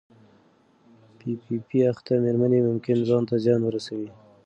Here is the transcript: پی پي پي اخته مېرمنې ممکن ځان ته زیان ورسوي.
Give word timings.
پی 1.17 1.31
پي 1.43 1.55
پي 1.67 1.79
اخته 1.91 2.13
مېرمنې 2.23 2.59
ممکن 2.67 2.97
ځان 3.09 3.23
ته 3.29 3.35
زیان 3.43 3.61
ورسوي. 3.63 4.09